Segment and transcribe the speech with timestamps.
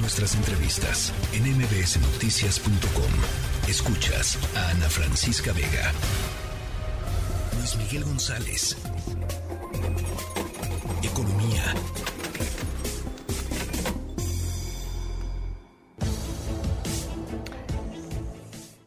[0.00, 3.68] Nuestras entrevistas en mbsnoticias.com.
[3.68, 5.92] Escuchas a Ana Francisca Vega.
[7.56, 8.76] Luis Miguel González.
[11.02, 11.74] Economía.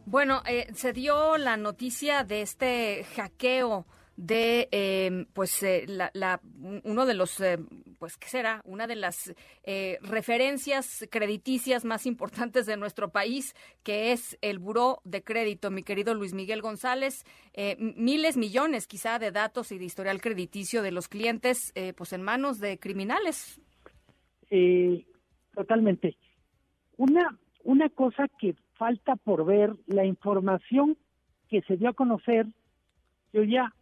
[0.05, 3.85] Bueno, eh, se dio la noticia de este hackeo
[4.15, 5.85] de, eh, pues, eh,
[6.83, 7.41] uno de los,
[8.01, 8.63] pues, ¿qué será?
[8.65, 9.31] Una de las
[9.63, 15.83] eh, referencias crediticias más importantes de nuestro país, que es el Buró de Crédito, mi
[15.83, 17.23] querido Luis Miguel González.
[17.77, 22.59] miles, millones quizá de datos y de historial crediticio de los clientes, pues, en manos
[22.59, 23.61] de criminales.
[25.53, 26.17] totalmente.
[26.97, 30.97] Una, una cosa que falta por ver la información
[31.49, 32.47] que se dio a conocer,
[33.31, 33.75] yo ya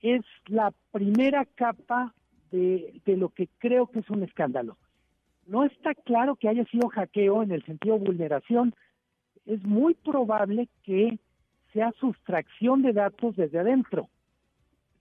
[0.00, 2.14] es la primera capa
[2.50, 4.76] de, lo que creo que es un escándalo.
[5.46, 8.74] No está claro que haya sido hackeo en el sentido de vulneración.
[9.46, 11.18] Es muy probable que
[11.72, 14.08] sea sustracción de datos desde adentro.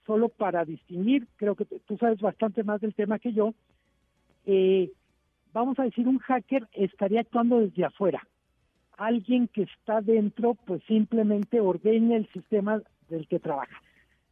[0.05, 3.53] Solo para distinguir, creo que tú sabes bastante más del tema que yo,
[4.45, 4.91] eh,
[5.51, 8.25] vamos a decir, un hacker estaría actuando desde afuera
[8.97, 13.81] alguien que está dentro pues simplemente ordena el sistema del que trabaja.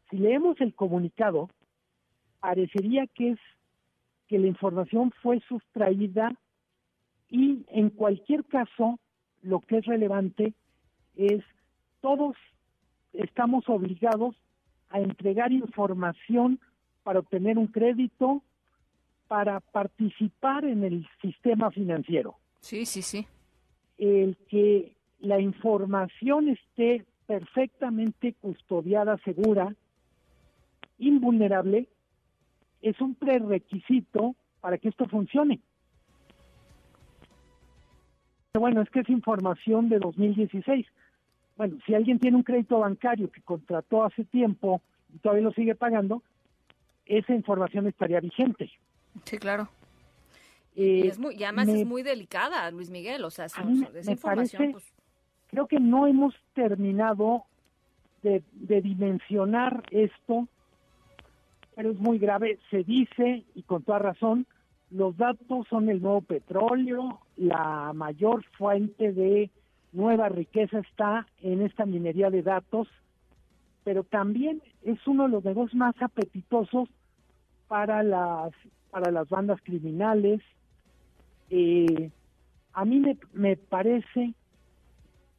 [0.10, 1.50] Si leemos el comunicado,
[2.46, 3.40] parecería que es
[4.28, 6.32] que la información fue sustraída
[7.28, 9.00] y en cualquier caso
[9.42, 10.54] lo que es relevante
[11.16, 11.44] es
[12.02, 12.36] todos
[13.14, 14.36] estamos obligados
[14.90, 16.60] a entregar información
[17.02, 18.44] para obtener un crédito,
[19.28, 22.36] para participar en el sistema financiero.
[22.60, 23.26] Sí, sí, sí
[23.98, 29.74] el que la información esté perfectamente custodiada, segura,
[31.00, 31.88] invulnerable,
[32.90, 35.60] es un prerequisito para que esto funcione.
[38.54, 40.86] Bueno, es que es información de 2016.
[41.58, 44.82] Bueno, si alguien tiene un crédito bancario que contrató hace tiempo
[45.14, 46.22] y todavía lo sigue pagando,
[47.06, 48.72] esa información estaría vigente.
[49.24, 49.68] Sí, claro.
[50.76, 53.64] Eh, y, además es muy delicada, Luis Miguel, o sea, esa
[54.12, 54.74] información.
[54.74, 54.94] pues...
[55.48, 57.46] Creo que no hemos terminado
[58.22, 60.48] de, dimensionar esto,
[61.76, 62.60] pero es muy grave.
[62.70, 64.46] Se dice, y con toda razón,
[64.92, 69.50] los datos son el nuevo petróleo, la mayor fuente de
[69.92, 72.88] nueva riqueza está en esta minería de datos,
[73.84, 76.90] pero también es uno de los negocios más apetitosos
[77.68, 78.54] para las
[78.92, 80.40] para las bandas criminales,
[81.50, 82.10] eh,
[82.74, 84.34] a mí me, me parece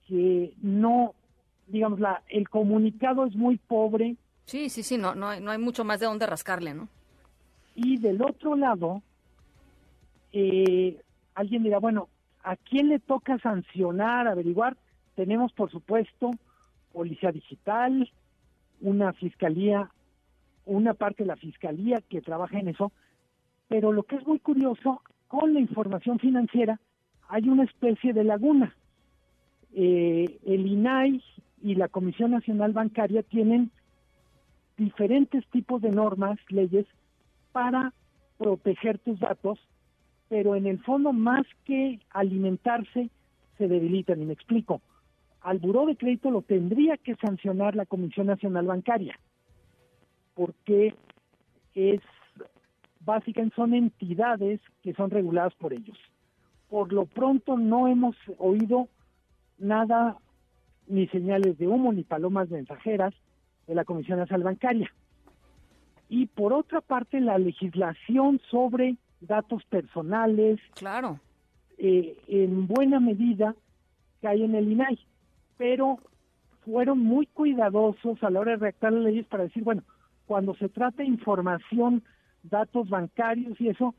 [0.06, 1.14] que no,
[1.66, 4.16] digamos, la, el comunicado es muy pobre.
[4.46, 6.88] Sí, sí, sí, no, no, hay, no hay mucho más de dónde rascarle, ¿no?
[7.74, 9.02] Y del otro lado,
[10.32, 11.00] eh,
[11.34, 12.08] alguien dirá, bueno,
[12.44, 14.76] ¿a quién le toca sancionar, averiguar?
[15.16, 16.30] Tenemos, por supuesto,
[16.92, 18.10] Policía Digital,
[18.80, 19.90] una fiscalía,
[20.64, 22.92] una parte de la fiscalía que trabaja en eso,
[23.66, 26.78] pero lo que es muy curioso con la información financiera
[27.28, 28.76] hay una especie de laguna.
[29.74, 31.20] Eh, el INAI
[31.62, 33.72] y la Comisión Nacional Bancaria tienen
[34.76, 36.86] diferentes tipos de normas, leyes,
[37.52, 37.92] para
[38.38, 39.58] proteger tus datos,
[40.28, 43.10] pero en el fondo más que alimentarse,
[43.56, 44.20] se debilitan.
[44.20, 44.82] Y me explico.
[45.40, 49.18] Al buró de crédito lo tendría que sancionar la Comisión Nacional Bancaria,
[50.34, 50.94] porque
[51.74, 52.00] es
[53.00, 55.96] básicamente son entidades que son reguladas por ellos.
[56.68, 58.88] Por lo pronto no hemos oído
[59.58, 60.16] nada,
[60.88, 63.14] ni señales de humo, ni palomas mensajeras
[63.66, 64.92] de la Comisión Nacional Bancaria.
[66.08, 71.18] Y por otra parte, la legislación sobre datos personales, claro,
[71.78, 73.54] eh, en buena medida
[74.22, 74.98] cae en el INAI,
[75.56, 75.98] pero
[76.64, 79.82] fueron muy cuidadosos a la hora de redactar las leyes para decir, bueno,
[80.26, 82.02] cuando se trata de información
[82.42, 83.94] datos bancarios y eso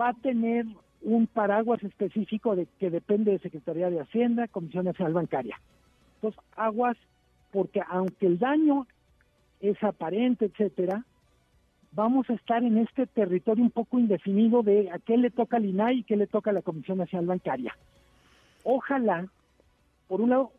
[0.00, 0.66] va a tener
[1.02, 5.60] un paraguas específico de que depende de Secretaría de Hacienda, Comisión Nacional Bancaria.
[6.16, 6.96] Entonces, aguas,
[7.52, 8.86] porque aunque el daño
[9.60, 11.04] es aparente, etcétera,
[11.92, 15.64] vamos a estar en este territorio un poco indefinido de a qué le toca al
[15.64, 17.76] INAI y qué le toca la Comisión Nacional Bancaria.
[18.64, 19.26] Ojalá,
[20.08, 20.52] por un lado,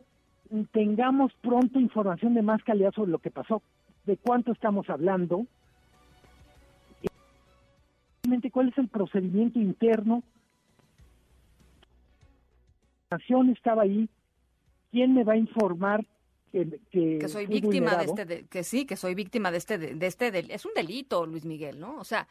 [0.71, 3.61] tengamos pronto información de más calidad sobre lo que pasó,
[4.05, 5.45] de cuánto estamos hablando,
[8.51, 10.23] cuál es el procedimiento interno.
[13.09, 14.09] La nación estaba ahí,
[14.91, 16.05] ¿quién me va a informar
[16.51, 20.53] que, que, soy víctima de este, que sí, que soy víctima de este, de, este,
[20.53, 21.97] es un delito, Luis Miguel, ¿no?
[21.97, 22.27] O sea,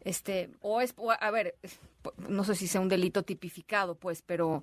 [0.00, 1.54] este, o es, a ver,
[2.28, 4.62] no sé si sea un delito tipificado, pues, pero,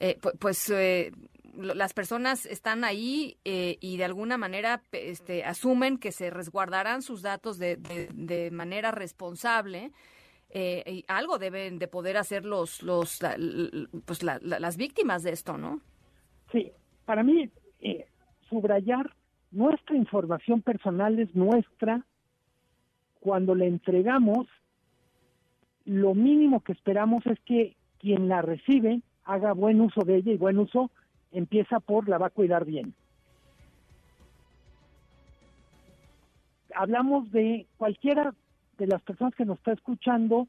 [0.00, 1.12] eh, pues, eh,
[1.54, 7.22] las personas están ahí eh, y de alguna manera este, asumen que se resguardarán sus
[7.22, 9.92] datos de, de, manera responsable.
[10.54, 13.18] y algo deben de poder hacer los, los
[14.04, 15.80] pues las víctimas de esto, ¿no?
[16.50, 16.70] Sí,
[17.04, 17.50] para mí
[18.52, 19.10] subrayar
[19.50, 22.04] nuestra información personal es nuestra.
[23.20, 24.46] Cuando la entregamos,
[25.86, 30.36] lo mínimo que esperamos es que quien la recibe haga buen uso de ella y
[30.36, 30.90] buen uso
[31.32, 32.94] empieza por la va a cuidar bien.
[36.74, 38.34] Hablamos de cualquiera
[38.78, 40.48] de las personas que nos está escuchando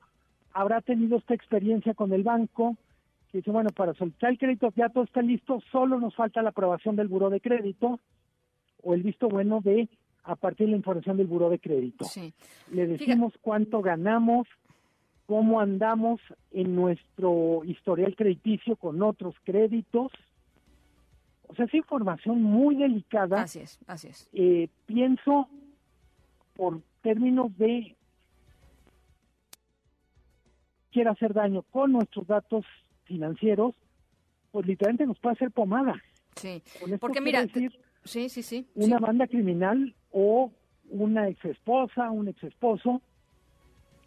[0.53, 2.75] habrá tenido esta experiencia con el banco
[3.33, 6.49] que dice, bueno, para solicitar el crédito ya todo está listo, solo nos falta la
[6.49, 7.99] aprobación del buró de crédito
[8.83, 9.89] o el visto bueno de
[10.23, 12.05] a partir de la información del buró de crédito.
[12.71, 14.47] Le decimos cuánto ganamos,
[15.25, 16.21] cómo andamos
[16.51, 20.11] en nuestro historial crediticio con otros créditos.
[21.47, 23.41] O sea, es información muy delicada.
[23.41, 24.29] Así es, así es.
[24.31, 25.49] Eh, pienso
[26.55, 27.95] por términos de
[30.91, 32.63] quiere hacer daño con nuestros datos
[33.05, 33.75] financieros,
[34.51, 35.95] pues literalmente nos puede hacer pomada.
[36.35, 36.61] Sí,
[36.99, 37.45] porque mira,
[38.03, 38.67] sí, sí, sí.
[38.75, 40.51] Una banda criminal o
[40.89, 43.01] una ex esposa, un ex esposo,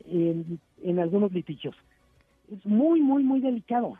[0.07, 1.77] en, en algunos litigios.
[2.51, 3.99] Es muy, muy, muy delicado.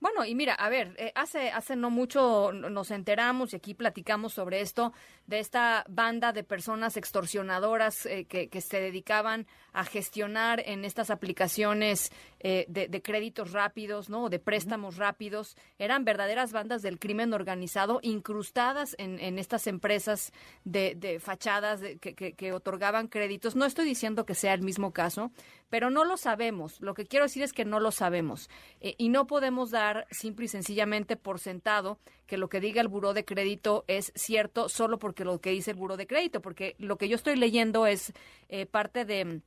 [0.00, 4.32] Bueno, y mira, a ver, eh, hace, hace no mucho nos enteramos y aquí platicamos
[4.32, 4.94] sobre esto,
[5.26, 11.10] de esta banda de personas extorsionadoras eh, que, que, se dedicaban a gestionar en estas
[11.10, 12.10] aplicaciones
[12.40, 14.28] eh, de, créditos rápidos, ¿no?
[14.28, 15.56] de préstamos rápidos.
[15.78, 20.32] Eran verdaderas bandas del crimen organizado incrustadas en, en estas empresas
[20.64, 23.56] de, de fachadas que, que otorgaban créditos.
[23.56, 25.30] No estoy diciendo que sea el mismo caso,
[25.68, 26.80] pero no lo sabemos.
[26.80, 28.48] Lo que quiero decir es que no lo sabemos.
[28.80, 33.12] y no podemos dar simple y sencillamente por sentado que lo que diga el buró
[33.12, 36.96] de crédito es cierto solo porque lo que dice el buró de crédito, porque lo
[36.96, 38.12] que yo estoy leyendo es
[38.48, 39.40] eh, parte de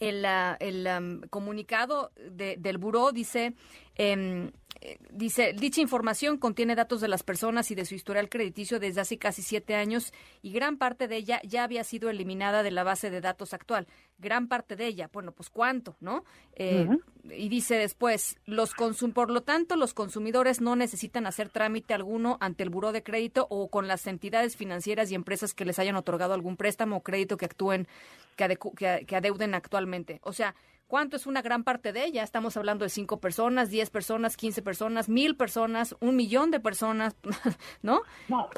[0.00, 0.24] el,
[0.60, 3.54] el comunicado del buró dice
[3.96, 9.00] eh, dice, dicha información contiene datos de las personas y de su historial crediticio desde
[9.00, 10.12] hace casi siete años
[10.42, 13.86] y gran parte de ella ya había sido eliminada de la base de datos actual.
[14.18, 16.24] Gran parte de ella, bueno, pues cuánto, ¿no?
[16.56, 16.88] Eh,
[17.30, 22.36] y dice después, los consum por lo tanto, los consumidores no necesitan hacer trámite alguno
[22.40, 25.94] ante el buró de crédito o con las entidades financieras y empresas que les hayan
[25.94, 27.86] otorgado algún préstamo o crédito que actúen,
[28.34, 28.58] que,
[29.06, 30.18] que adeuden actualmente.
[30.24, 30.56] O sea,
[30.92, 32.22] ¿Cuánto es una gran parte de ella?
[32.22, 37.16] Estamos hablando de cinco personas, diez personas, quince personas, mil personas, un millón de personas,
[37.82, 38.02] ¿no?
[38.28, 38.50] No,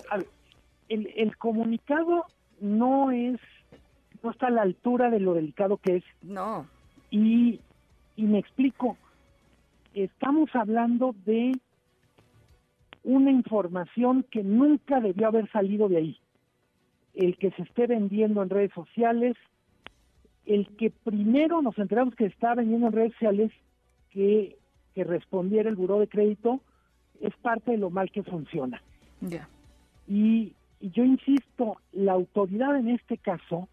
[0.88, 2.24] el, el comunicado
[2.58, 3.38] no es,
[4.20, 6.04] no está a la altura de lo delicado que es.
[6.22, 6.66] No.
[7.08, 7.60] Y,
[8.16, 8.96] y me explico,
[9.94, 11.52] estamos hablando de
[13.04, 16.18] una información que nunca debió haber salido de ahí.
[17.14, 19.36] El que se esté vendiendo en redes sociales,
[20.46, 23.50] el que primero nos enteramos que estaba vendiendo en redes sociales
[24.10, 24.56] que,
[24.94, 26.60] que respondiera el buró de crédito
[27.20, 28.82] es parte de lo mal que funciona.
[30.06, 33.68] Y, y, yo insisto, la autoridad en este caso,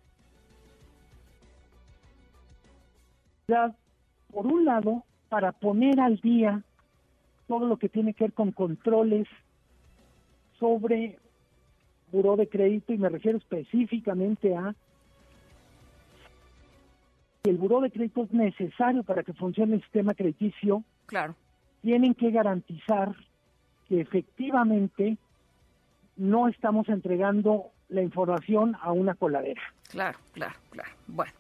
[4.32, 6.64] por un lado, para poner al día
[7.48, 9.28] todo lo que tiene que ver con controles
[10.58, 11.20] sobre
[12.12, 14.76] buró de crédito, y me refiero específicamente a
[17.52, 21.36] el buró de crédito es necesario para que funcione el sistema crediticio, claro.
[21.82, 23.14] tienen que garantizar
[23.90, 25.18] que efectivamente
[26.16, 29.62] no estamos entregando la información a una coladera.
[29.90, 30.90] Claro, claro, claro.
[31.08, 31.34] Bueno.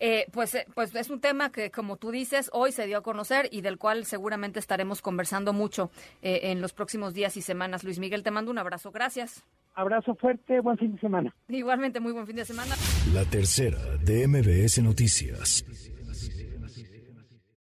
[0.00, 3.02] Eh, pues, eh, pues es un tema que, como tú dices, hoy se dio a
[3.02, 5.90] conocer y del cual seguramente estaremos conversando mucho
[6.22, 7.84] eh, en los próximos días y semanas.
[7.84, 8.90] Luis Miguel, te mando un abrazo.
[8.90, 9.44] Gracias.
[9.74, 11.34] Abrazo fuerte, buen fin de semana.
[11.48, 12.74] Igualmente, muy buen fin de semana.
[13.12, 15.64] La tercera de MBS Noticias.